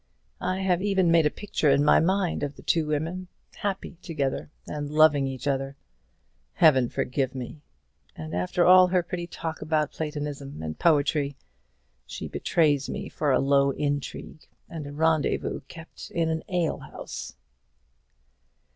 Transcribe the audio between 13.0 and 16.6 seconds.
for a low intrigue, and a rendezvous kept in an